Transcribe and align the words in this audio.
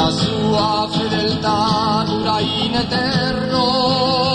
la 0.00 0.10
sua 0.12 0.88
fedeltà 0.90 2.02
dura 2.06 2.40
in 2.40 2.74
eterno. 2.74 4.29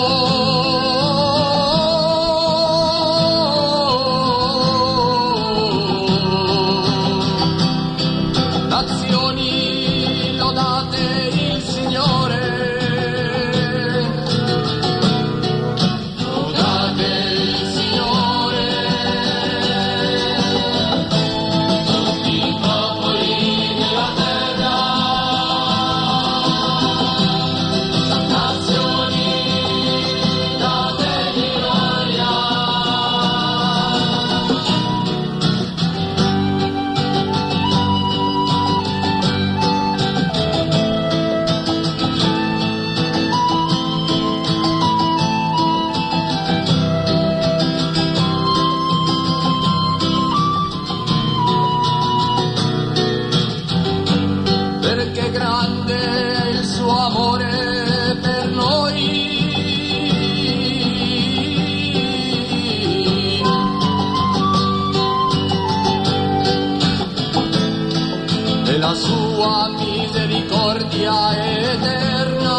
la 68.86 68.94
sua 68.94 69.68
misericordia 69.70 71.16
eterna. 71.34 72.54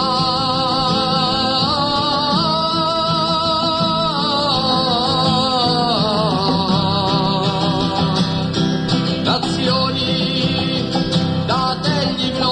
Nazioni, 9.23 10.89
dategli 11.45 12.31
gloria. 12.33 12.46